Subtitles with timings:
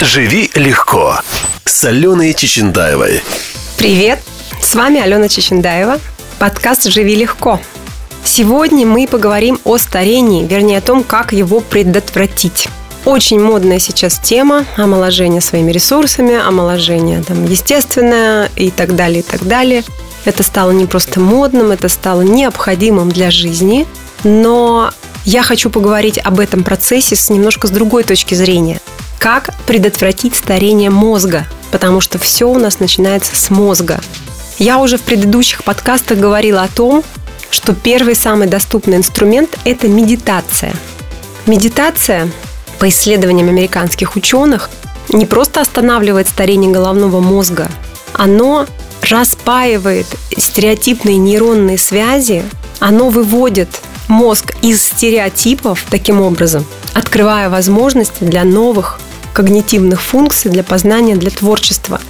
[0.00, 1.18] «Живи легко»
[1.64, 3.20] с Аленой Чечендаевой.
[3.76, 4.20] Привет!
[4.62, 5.98] С вами Алена Чечендаева,
[6.38, 7.60] подкаст «Живи легко».
[8.24, 12.68] Сегодня мы поговорим о старении, вернее о том, как его предотвратить.
[13.06, 19.48] Очень модная сейчас тема омоложения своими ресурсами, омоложение там, естественное и так далее, и так
[19.48, 19.82] далее.
[20.24, 23.84] Это стало не просто модным, это стало необходимым для жизни.
[24.22, 24.92] Но
[25.24, 28.80] я хочу поговорить об этом процессе с немножко с другой точки зрения.
[29.18, 31.44] Как предотвратить старение мозга?
[31.72, 34.00] Потому что все у нас начинается с мозга.
[34.58, 37.02] Я уже в предыдущих подкастах говорила о том,
[37.50, 40.72] что первый самый доступный инструмент– это медитация.
[41.46, 42.28] Медитация,
[42.78, 44.70] по исследованиям американских ученых,
[45.08, 47.70] не просто останавливает старение головного мозга,
[48.12, 48.66] оно
[49.02, 50.06] распаивает
[50.36, 52.44] стереотипные нейронные связи,
[52.78, 56.64] оно выводит мозг из стереотипов таким образом,
[56.94, 59.00] открывая возможности для новых
[59.38, 62.00] когнитивных функций, для познания, для творчества.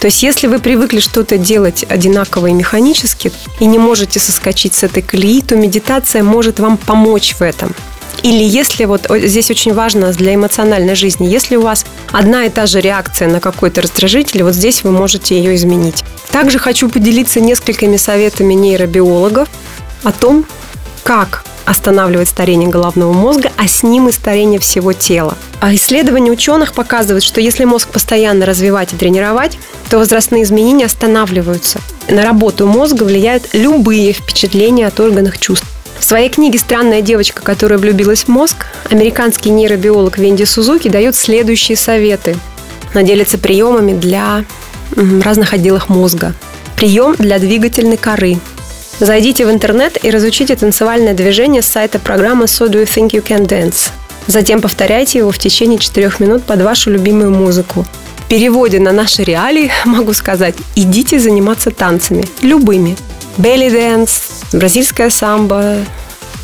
[0.00, 4.84] То есть, если вы привыкли что-то делать одинаково и механически и не можете соскочить с
[4.84, 7.74] этой колеи, то медитация может вам помочь в этом.
[8.22, 12.64] Или если вот здесь очень важно для эмоциональной жизни, если у вас одна и та
[12.64, 16.04] же реакция на какой-то раздражитель, вот здесь вы можете ее изменить.
[16.30, 19.50] Также хочу поделиться несколькими советами нейробиологов
[20.04, 20.46] о том,
[21.04, 25.36] как останавливать старение головного мозга, а с ним и старение всего тела.
[25.60, 29.58] А исследования ученых показывают, что если мозг постоянно развивать и тренировать,
[29.90, 31.80] то возрастные изменения останавливаются.
[32.08, 35.66] На работу мозга влияют любые впечатления от органов чувств.
[35.98, 41.76] В своей книге «Странная девочка, которая влюбилась в мозг» американский нейробиолог Венди Сузуки дает следующие
[41.76, 42.36] советы.
[42.94, 44.44] Она делится приемами для
[45.22, 46.34] разных отделов мозга.
[46.76, 48.38] Прием для двигательной коры.
[49.00, 53.24] Зайдите в интернет и разучите танцевальное движение с сайта программы So Do You Think You
[53.24, 53.90] Can Dance.
[54.26, 57.86] Затем повторяйте его в течение 4 минут под вашу любимую музыку.
[58.16, 62.96] В переводе на наши реалии могу сказать, идите заниматься танцами, любыми.
[63.36, 64.20] Belly dance,
[64.52, 65.76] бразильская самбо,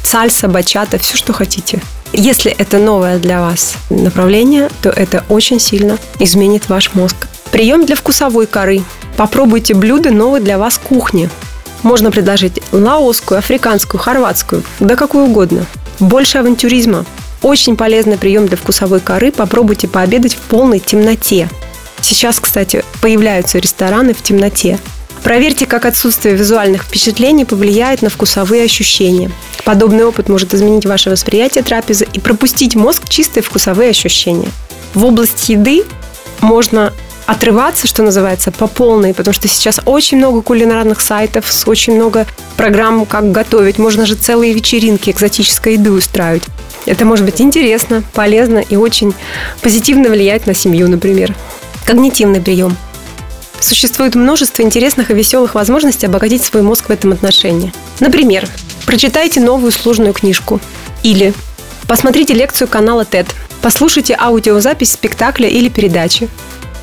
[0.05, 1.81] сальса, бачата, все, что хотите.
[2.13, 7.17] Если это новое для вас направление, то это очень сильно изменит ваш мозг.
[7.51, 8.83] Прием для вкусовой коры.
[9.17, 11.29] Попробуйте блюда новой для вас кухни.
[11.85, 15.67] Можно предложить лаосскую, африканскую, хорватскую, да какую угодно.
[16.01, 17.05] Больше авантюризма.
[17.43, 19.31] Очень полезный прием для вкусовой коры.
[19.31, 21.49] Попробуйте пообедать в полной темноте.
[22.01, 24.79] Сейчас, кстати, появляются рестораны в темноте.
[25.23, 29.31] Проверьте, как отсутствие визуальных впечатлений повлияет на вкусовые ощущения.
[29.65, 34.49] Подобный опыт может изменить ваше восприятие трапезы и пропустить мозг чистые вкусовые ощущения.
[34.95, 35.85] В область еды
[36.41, 36.95] можно
[37.27, 42.27] отрываться, что называется, по полной, потому что сейчас очень много кулинарных сайтов, очень много
[42.57, 43.79] программ, как готовить.
[43.79, 46.45] Можно же целые вечеринки экзотической еды устраивать.
[46.87, 49.15] Это может быть интересно, полезно и очень
[49.63, 51.35] позитивно влиять на семью, например.
[51.87, 52.77] Когнитивный прием–
[53.65, 57.73] Существует множество интересных и веселых возможностей обогатить свой мозг в этом отношении.
[57.99, 58.47] Например,
[58.85, 60.61] прочитайте новую сложную книжку.
[61.03, 61.33] Или
[61.89, 63.27] посмотрите лекцию канала TED.
[63.63, 66.29] Послушайте аудиозапись спектакля или передачи.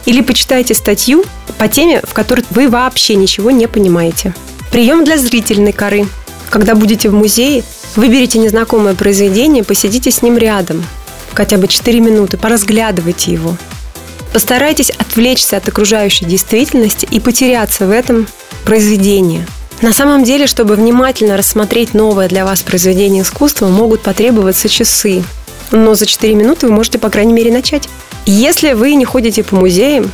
[0.05, 1.23] Или почитайте статью
[1.57, 4.33] по теме, в которой вы вообще ничего не понимаете.
[4.71, 6.07] Прием для зрительной коры.
[6.49, 7.63] Когда будете в музее,
[7.95, 10.83] выберите незнакомое произведение, посидите с ним рядом.
[11.33, 13.55] Хотя бы 4 минуты, поразглядывайте его.
[14.33, 18.27] Постарайтесь отвлечься от окружающей действительности и потеряться в этом
[18.65, 19.45] произведении.
[19.81, 25.23] На самом деле, чтобы внимательно рассмотреть новое для вас произведение искусства, могут потребоваться часы.
[25.71, 27.89] Но за 4 минуты вы можете, по крайней мере, начать.
[28.25, 30.11] Если вы не ходите по музеям,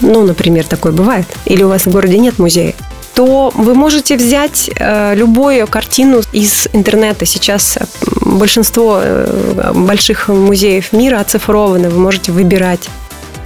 [0.00, 2.74] ну, например, такое бывает, или у вас в городе нет музея,
[3.14, 7.26] то вы можете взять э, любую картину из интернета.
[7.26, 7.84] Сейчас э,
[8.22, 12.88] большинство э, больших музеев мира оцифрованы, вы можете выбирать.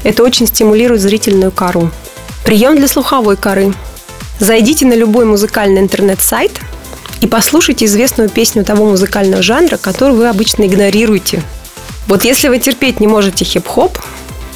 [0.04, 1.90] Это очень стимулирует зрительную кору.
[2.44, 3.72] Прием для слуховой коры.
[4.38, 6.52] Зайдите на любой музыкальный интернет-сайт
[7.20, 11.42] и послушайте известную песню того музыкального жанра, который вы обычно игнорируете.
[12.06, 13.98] Вот если вы терпеть не можете хип-хоп,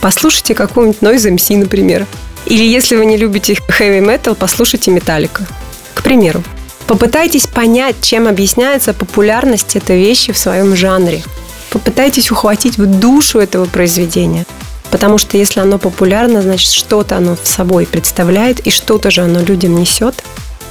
[0.00, 2.06] послушайте какую-нибудь Noise MC, например.
[2.46, 5.46] Или если вы не любите heavy metal, послушайте Металлика.
[5.94, 6.42] К примеру.
[6.86, 11.22] Попытайтесь понять, чем объясняется популярность этой вещи в своем жанре.
[11.70, 14.46] Попытайтесь ухватить в душу этого произведения–
[14.90, 19.40] Потому что если оно популярно, значит что-то оно в собой представляет и что-то же оно
[19.40, 20.22] людям несет.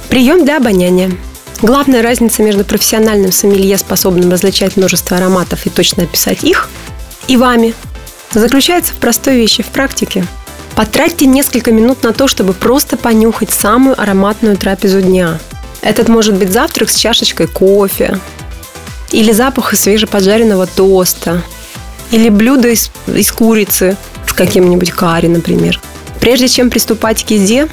[0.08, 1.12] Прием для обоняния.
[1.60, 6.68] Главная разница между профессиональным сомелье, способным различать множество ароматов и точно описать их,
[7.26, 7.74] и вами,
[8.32, 10.24] заключается в простой вещи, в практике.
[10.76, 15.38] Потратьте несколько минут на то, чтобы просто понюхать самую ароматную трапезу дня.
[15.82, 18.18] Этот может быть завтрак с чашечкой кофе,
[19.10, 21.42] или запах свежеподжаренного тоста,
[22.12, 23.96] или блюдо из, из курицы,
[24.38, 25.80] каким-нибудь карри, например.
[26.20, 27.66] Прежде чем приступать к еде,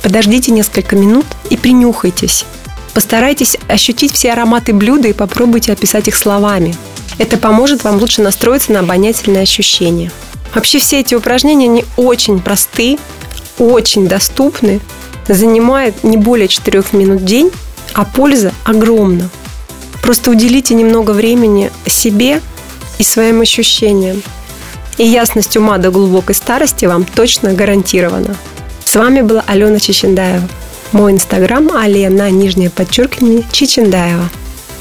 [0.00, 2.46] подождите несколько минут и принюхайтесь.
[2.96, 6.74] Постарайтесь ощутить все ароматы блюда и попробуйте описать их словами.
[7.18, 10.10] Это поможет вам лучше настроиться на обонятельные ощущения.
[10.54, 12.96] Вообще все эти упражнения, они очень просты,
[13.58, 14.80] очень доступны,
[15.28, 17.50] занимают не более 4 минут в день,
[17.92, 19.28] а польза огромна.
[20.00, 22.40] Просто уделите немного времени себе
[22.98, 24.22] и своим ощущениям.
[24.96, 28.34] И ясность ума до глубокой старости вам точно гарантирована.
[28.86, 30.48] С вами была Алена Чечендаева.
[30.96, 34.30] Мой инстаграм Алена, нижнее подчеркивание, Чечендаева.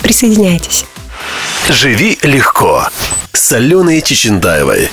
[0.01, 0.85] Присоединяйтесь.
[1.67, 2.87] «Живи легко»
[3.33, 4.89] с Аленой Чечендаевой.